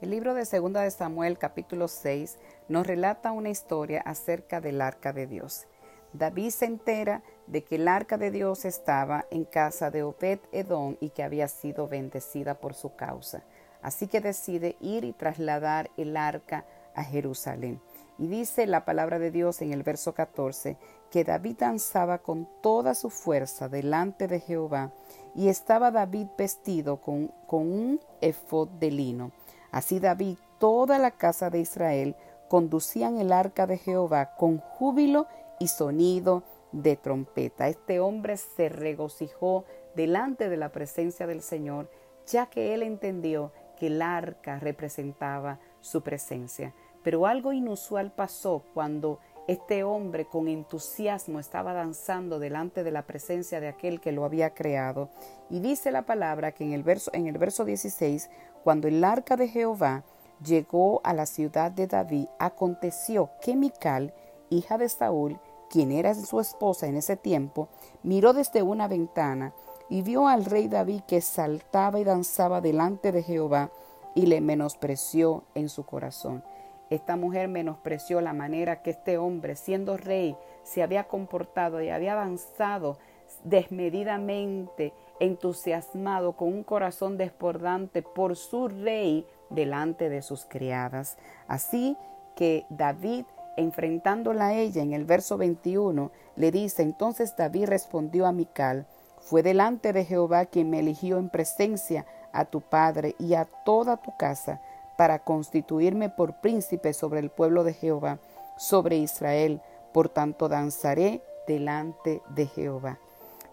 [0.00, 2.38] El libro de Segunda de Samuel capítulo 6
[2.68, 5.66] nos relata una historia acerca del arca de Dios.
[6.14, 10.96] David se entera de que el arca de Dios estaba en casa de Obed Edom
[11.00, 13.42] y que había sido bendecida por su causa.
[13.82, 16.64] Así que decide ir y trasladar el arca
[16.94, 17.78] a Jerusalén.
[18.18, 20.78] Y dice la palabra de Dios en el verso 14
[21.10, 24.94] que David danzaba con toda su fuerza delante de Jehová
[25.34, 29.32] y estaba David vestido con, con un efod de lino.
[29.70, 32.16] Así David, toda la casa de Israel,
[32.48, 35.26] conducían el arca de Jehová con júbilo
[35.58, 36.42] y sonido
[36.72, 37.68] de trompeta.
[37.68, 39.64] Este hombre se regocijó
[39.94, 41.90] delante de la presencia del Señor,
[42.26, 46.74] ya que él entendió que el arca representaba su presencia.
[47.02, 49.20] Pero algo inusual pasó cuando
[49.50, 54.54] este hombre con entusiasmo estaba danzando delante de la presencia de aquel que lo había
[54.54, 55.08] creado.
[55.48, 58.30] Y dice la palabra que en el verso, en el verso 16,
[58.62, 60.04] cuando el arca de Jehová
[60.40, 64.14] llegó a la ciudad de David, aconteció que Mical,
[64.50, 67.68] hija de Saúl, quien era su esposa en ese tiempo,
[68.04, 69.52] miró desde una ventana
[69.88, 73.72] y vio al rey David que saltaba y danzaba delante de Jehová
[74.14, 76.44] y le menospreció en su corazón.
[76.90, 82.12] Esta mujer menospreció la manera que este hombre, siendo rey, se había comportado y había
[82.12, 82.98] avanzado
[83.44, 91.16] desmedidamente, entusiasmado, con un corazón desbordante por su rey delante de sus criadas.
[91.46, 91.96] Así
[92.34, 93.24] que David
[93.56, 98.86] enfrentándola a ella en el verso 21, le dice, entonces David respondió a Mical,
[99.20, 103.98] fue delante de Jehová quien me eligió en presencia a tu padre y a toda
[103.98, 104.60] tu casa,
[105.00, 108.18] para constituirme por príncipe sobre el pueblo de Jehová,
[108.58, 109.62] sobre Israel,
[109.94, 112.98] por tanto danzaré delante de Jehová.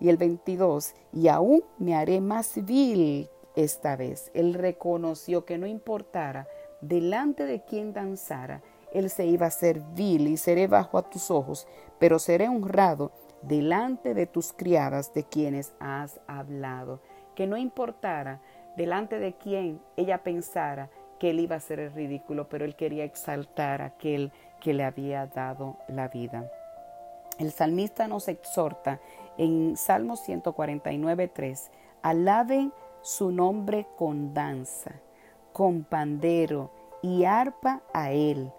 [0.02, 4.30] Y el 22, y aún me haré más vil esta vez.
[4.34, 6.50] Él reconoció que no importara
[6.82, 8.62] delante de quien danzara,
[8.92, 11.66] él se iba a ser vil y seré bajo a tus ojos,
[11.98, 17.00] pero seré honrado delante de tus criadas de quienes has hablado.
[17.36, 18.42] Que no importara
[18.76, 20.90] delante de quién ella pensara
[21.20, 24.84] que él iba a ser el ridículo, pero él quería exaltar a aquel que le
[24.84, 26.50] había dado la vida.
[27.40, 29.00] El salmista nos exhorta
[29.38, 31.70] en Salmo 149.3,
[32.02, 34.92] alaben su nombre con danza,
[35.54, 38.52] con pandero y arpa a él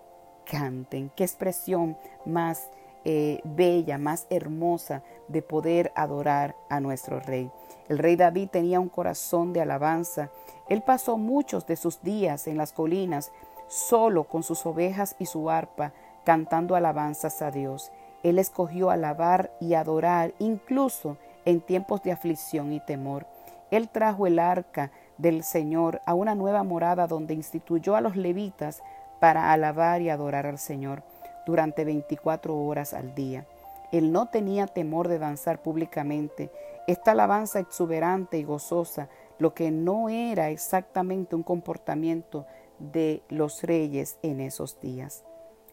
[0.49, 1.11] canten.
[1.15, 2.71] Qué expresión más
[3.11, 7.51] eh, bella, más hermosa de poder adorar a nuestro rey.
[7.89, 10.29] El rey David tenía un corazón de alabanza.
[10.69, 13.33] Él pasó muchos de sus días en las colinas,
[13.67, 17.91] solo con sus ovejas y su arpa, cantando alabanzas a Dios.
[18.23, 21.17] Él escogió alabar y adorar incluso
[21.47, 23.27] en tiempos de aflicción y temor.
[23.71, 28.83] Él trajo el arca del Señor a una nueva morada donde instituyó a los levitas
[29.19, 31.03] para alabar y adorar al Señor
[31.49, 33.47] durante 24 horas al día.
[33.91, 36.51] Él no tenía temor de danzar públicamente.
[36.87, 42.45] Esta alabanza exuberante y gozosa, lo que no era exactamente un comportamiento
[42.79, 45.25] de los reyes en esos días.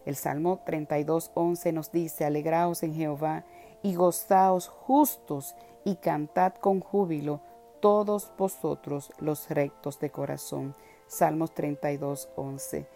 [0.05, 3.43] El Salmo 32.11 nos dice, Alegraos en Jehová
[3.83, 7.41] y gozaos justos y cantad con júbilo
[7.81, 10.73] todos vosotros los rectos de corazón.
[11.07, 12.87] Salmos 32.11.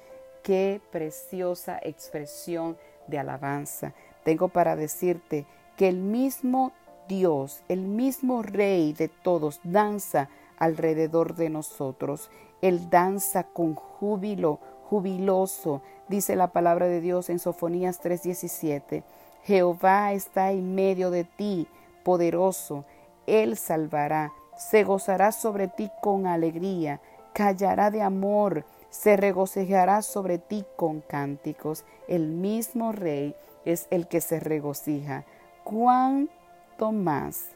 [0.50, 3.94] Qué preciosa expresión de alabanza.
[4.24, 5.46] Tengo para decirte
[5.78, 6.72] que el mismo
[7.08, 10.28] Dios, el mismo Rey de todos, danza
[10.58, 12.32] alrededor de nosotros.
[12.64, 19.04] Él danza con júbilo, jubiloso, dice la palabra de Dios en Sofonías 3:17.
[19.44, 21.68] Jehová está en medio de ti,
[22.04, 22.86] poderoso.
[23.28, 27.02] Él salvará, se gozará sobre ti con alegría,
[27.34, 31.86] callará de amor se regocijará sobre ti con cánticos.
[32.08, 33.36] El mismo Rey
[33.66, 35.26] es el que se regocija.
[35.64, 37.52] ¿Cuánto más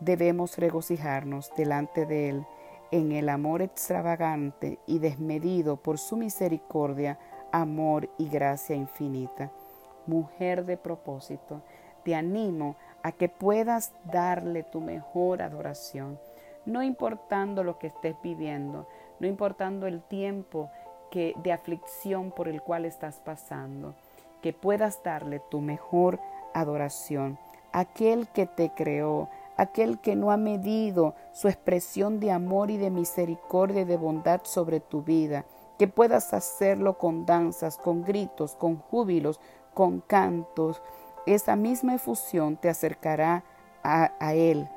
[0.00, 2.46] debemos regocijarnos delante de Él
[2.90, 7.18] en el amor extravagante y desmedido por su misericordia,
[7.52, 9.50] amor y gracia infinita?
[10.06, 11.62] Mujer de propósito,
[12.04, 16.18] te animo a que puedas darle tu mejor adoración,
[16.66, 18.86] no importando lo que estés viviendo,
[19.20, 20.70] no importando el tiempo
[21.10, 23.94] que, de aflicción por el cual estás pasando,
[24.42, 26.20] que puedas darle tu mejor
[26.54, 27.38] adoración,
[27.72, 32.90] aquel que te creó, aquel que no ha medido su expresión de amor y de
[32.90, 35.44] misericordia y de bondad sobre tu vida,
[35.78, 39.40] que puedas hacerlo con danzas, con gritos, con júbilos,
[39.72, 40.82] con cantos.
[41.26, 43.44] Esa misma efusión te acercará
[43.82, 44.68] a, a Él,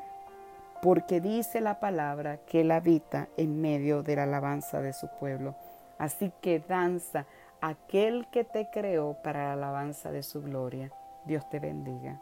[0.81, 5.55] porque dice la palabra que Él habita en medio de la alabanza de su pueblo.
[5.97, 7.25] Así que danza
[7.61, 10.91] aquel que te creó para la alabanza de su gloria.
[11.25, 12.21] Dios te bendiga.